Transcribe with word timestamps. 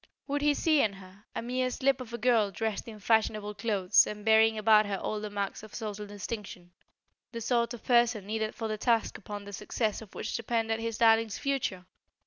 Would 0.25 0.41
he 0.41 0.55
see 0.55 0.81
in 0.81 0.93
her, 0.93 1.25
a 1.35 1.43
mere 1.43 1.69
slip 1.69 2.01
of 2.01 2.11
a 2.11 2.17
girl 2.17 2.49
dressed 2.49 2.87
in 2.87 2.97
fashionable 2.99 3.53
clothes 3.53 4.07
and 4.07 4.25
bearing 4.25 4.57
about 4.57 4.87
her 4.87 4.97
all 4.97 5.21
the 5.21 5.29
marks 5.29 5.61
of 5.61 5.75
social 5.75 6.07
distinction, 6.07 6.71
the 7.31 7.39
sort 7.39 7.71
of 7.75 7.83
person 7.83 8.25
needed 8.25 8.55
for 8.55 8.67
the 8.67 8.79
task 8.79 9.19
upon 9.19 9.45
the 9.45 9.53
success 9.53 10.01
of 10.01 10.15
which 10.15 10.35
depended 10.35 10.79
his 10.79 10.97
darlings' 10.97 11.37
future? 11.37 11.85